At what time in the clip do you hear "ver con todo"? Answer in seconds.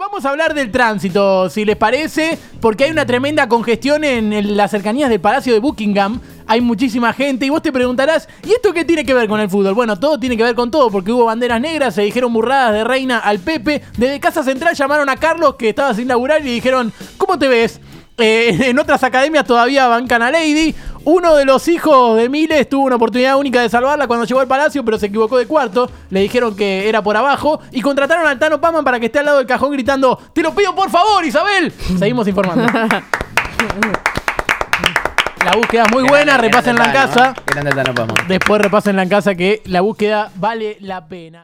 10.42-10.90